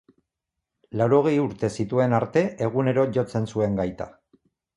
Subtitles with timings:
[1.01, 4.11] Laurogei urte zituen arte egunero jotzen zuen gaita.